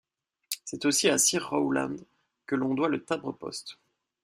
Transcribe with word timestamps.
C'est 0.65 0.85
aussi 0.85 1.09
à 1.09 1.19
Sir 1.19 1.47
Rowland 1.51 1.95
que 2.47 2.55
l'on 2.55 2.73
doit 2.73 2.89
le 2.89 3.05
timbre-poste. 3.05 3.77